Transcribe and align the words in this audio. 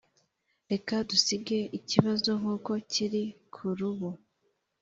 reka 0.71 0.93
dusige 1.09 1.59
ikibazo 1.77 2.29
nkuko 2.39 2.71
kiri 2.91 3.23
kurubu. 3.53 4.09